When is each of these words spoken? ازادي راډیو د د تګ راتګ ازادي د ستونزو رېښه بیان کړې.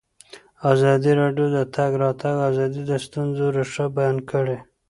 ازادي 0.73 1.11
راډیو 1.21 1.45
د 1.51 1.55
د 1.57 1.59
تګ 1.75 1.91
راتګ 2.03 2.35
ازادي 2.49 2.81
د 2.87 2.91
ستونزو 3.05 3.45
رېښه 3.57 3.85
بیان 3.95 4.17
کړې. 4.31 4.57